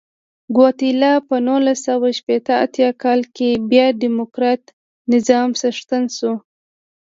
ګواتیلا 0.55 1.13
په 1.27 1.35
نولس 1.47 1.79
سوه 1.87 2.07
شپږ 2.17 2.45
اتیا 2.65 2.89
کال 3.03 3.21
کې 3.35 3.49
بیا 3.69 3.85
ډیموکراتیک 4.01 4.65
نظام 5.13 5.49
څښتنه 5.61 6.09
شوه. 6.17 6.35